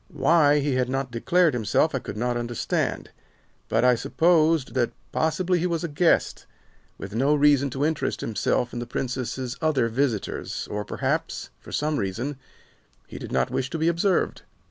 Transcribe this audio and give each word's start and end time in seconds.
Why 0.09 0.61
he 0.61 0.73
had 0.73 0.89
not 0.89 1.11
declared 1.11 1.53
himself 1.53 1.93
I 1.93 1.99
could 1.99 2.17
not 2.17 2.35
understand, 2.35 3.11
but 3.69 3.85
I 3.85 3.93
supposed 3.93 4.73
that 4.73 4.91
possibly 5.11 5.59
he 5.59 5.67
was 5.67 5.83
a 5.83 5.87
guest, 5.87 6.47
with 6.97 7.13
no 7.13 7.35
reason 7.35 7.69
to 7.69 7.85
interest 7.85 8.21
himself 8.21 8.73
in 8.73 8.79
the 8.79 8.87
Princess's 8.87 9.57
other 9.61 9.89
visitors, 9.89 10.67
or 10.71 10.83
perhaps, 10.83 11.51
for 11.59 11.71
some 11.71 11.97
reason, 11.97 12.37
he 13.05 13.19
did 13.19 13.31
not 13.31 13.51
wish 13.51 13.69
to 13.69 13.77
be 13.77 13.87
observed. 13.87 14.41